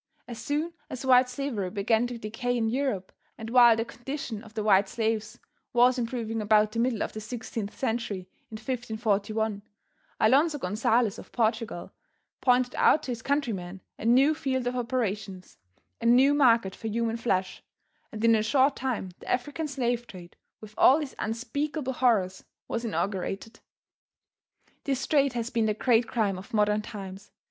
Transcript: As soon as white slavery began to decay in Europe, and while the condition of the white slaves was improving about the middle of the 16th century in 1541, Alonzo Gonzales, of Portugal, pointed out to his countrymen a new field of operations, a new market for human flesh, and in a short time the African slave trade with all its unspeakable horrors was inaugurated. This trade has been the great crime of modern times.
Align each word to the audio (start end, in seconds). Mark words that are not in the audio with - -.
As 0.27 0.39
soon 0.39 0.73
as 0.89 1.05
white 1.05 1.29
slavery 1.29 1.69
began 1.69 2.07
to 2.07 2.17
decay 2.17 2.57
in 2.57 2.69
Europe, 2.69 3.11
and 3.37 3.51
while 3.51 3.75
the 3.75 3.85
condition 3.85 4.41
of 4.43 4.55
the 4.55 4.63
white 4.63 4.89
slaves 4.89 5.37
was 5.73 5.99
improving 5.99 6.41
about 6.41 6.71
the 6.71 6.79
middle 6.79 7.03
of 7.03 7.13
the 7.13 7.19
16th 7.19 7.71
century 7.73 8.21
in 8.49 8.55
1541, 8.55 9.61
Alonzo 10.19 10.57
Gonzales, 10.57 11.19
of 11.19 11.31
Portugal, 11.31 11.91
pointed 12.41 12.73
out 12.77 13.03
to 13.03 13.11
his 13.11 13.21
countrymen 13.21 13.79
a 13.99 14.03
new 14.03 14.33
field 14.33 14.65
of 14.65 14.75
operations, 14.75 15.59
a 16.01 16.07
new 16.07 16.33
market 16.33 16.73
for 16.73 16.87
human 16.87 17.15
flesh, 17.17 17.61
and 18.11 18.25
in 18.25 18.33
a 18.33 18.41
short 18.41 18.75
time 18.75 19.11
the 19.19 19.29
African 19.31 19.67
slave 19.67 20.07
trade 20.07 20.35
with 20.61 20.73
all 20.79 20.99
its 20.99 21.13
unspeakable 21.19 21.93
horrors 21.93 22.43
was 22.67 22.83
inaugurated. 22.83 23.59
This 24.85 25.05
trade 25.05 25.33
has 25.33 25.51
been 25.51 25.67
the 25.67 25.75
great 25.75 26.07
crime 26.07 26.39
of 26.39 26.55
modern 26.55 26.81
times. 26.81 27.29